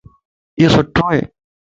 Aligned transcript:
ايو 0.57 0.69
سُتوائي 0.75 1.21